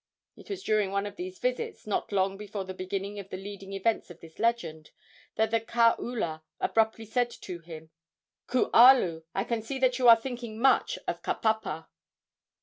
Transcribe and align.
It 0.35 0.49
was 0.49 0.63
during 0.63 0.89
one 0.91 1.05
of 1.05 1.15
these 1.15 1.37
visits, 1.37 1.85
not 1.85 2.11
long 2.11 2.35
before 2.35 2.65
the 2.65 2.73
beginning 2.73 3.19
of 3.19 3.29
the 3.29 3.37
leading 3.37 3.71
events 3.73 4.09
of 4.09 4.19
this 4.19 4.39
legend, 4.39 4.89
that 5.35 5.51
the 5.51 5.61
kaula 5.61 6.41
abruptly 6.59 7.05
said 7.05 7.29
to 7.29 7.59
him: 7.59 7.91
"Kualu, 8.47 9.25
I 9.35 9.43
can 9.43 9.61
see 9.61 9.77
that 9.77 9.99
you 9.99 10.07
are 10.09 10.15
thinking 10.19 10.59
much 10.59 10.97
of 11.07 11.21
Kapapa." 11.21 11.87